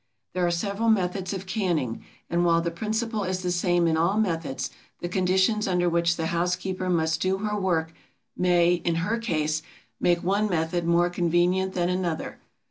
[0.33, 4.19] There are several methods of canning; and while the principle is the same in all
[4.19, 7.93] methods, the conditions under which the housekeeper must do her work
[8.35, 9.61] may, in her case,
[9.99, 12.39] make one method more convenient than another.